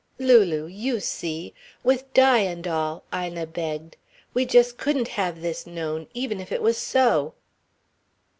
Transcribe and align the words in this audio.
"Lulu 0.17 0.65
you 0.65 0.99
see! 0.99 1.53
With 1.83 2.11
Di 2.15 2.39
and 2.39 2.67
all!" 2.67 3.03
Ina 3.13 3.45
begged. 3.45 3.97
"We 4.33 4.47
just 4.47 4.79
couldn't 4.79 5.09
have 5.09 5.43
this 5.43 5.67
known 5.67 6.07
even 6.15 6.39
if 6.39 6.51
it 6.51 6.63
was 6.63 6.79
so." 6.79 7.35